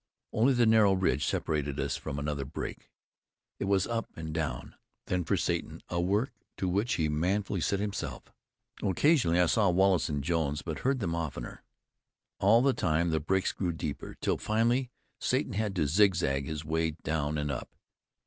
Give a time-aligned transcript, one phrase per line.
[0.33, 2.89] Only the narrow ridge separated us from another break.
[3.59, 4.73] It was up and down
[5.05, 8.33] then for Satan, a work to which he manfully set himself.
[8.81, 11.61] Occasionally I saw Wallace and Jones, but heard them oftener.
[12.39, 16.95] All the time the breaks grew deeper, till finally Satan had to zigzag his way
[17.03, 17.75] down and up.